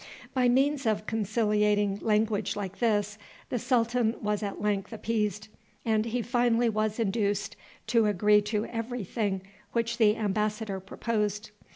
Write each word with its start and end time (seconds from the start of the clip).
By 0.33 0.49
means 0.49 0.87
of 0.87 1.05
conciliating 1.05 1.99
language 2.01 2.55
like 2.55 2.79
this 2.79 3.19
the 3.49 3.59
sultan 3.59 4.15
was 4.19 4.41
at 4.41 4.59
length 4.59 4.91
appeased, 4.91 5.47
and 5.85 6.05
he 6.05 6.23
finally 6.23 6.69
was 6.69 6.97
induced 6.99 7.55
to 7.85 8.07
agree 8.07 8.41
to 8.41 8.65
every 8.65 9.03
thing 9.03 9.43
which 9.73 9.97
the 9.99 10.15
embassador 10.15 10.79
proposed. 10.79 11.51